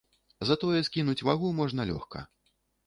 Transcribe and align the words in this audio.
Затое 0.49 0.79
скінуць 0.89 1.25
вагу 1.31 1.55
можна 1.61 1.81
лёгка. 1.93 2.29